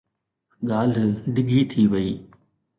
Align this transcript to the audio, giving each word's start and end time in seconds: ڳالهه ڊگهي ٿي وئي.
ڳالهه 0.69 1.05
ڊگهي 1.33 1.61
ٿي 1.71 1.81
وئي. 1.91 2.11